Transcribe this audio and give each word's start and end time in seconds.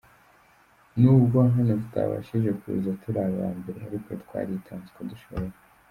Nubwo 1.01 1.37
hano 1.55 1.71
tutabashije 1.83 2.49
kuza 2.59 2.89
turi 3.01 3.19
aba 3.27 3.47
mbere 3.59 3.79
ariko 3.87 4.09
twaritanze 4.23 4.85
uko 4.93 5.01
dushoboye. 5.11 5.55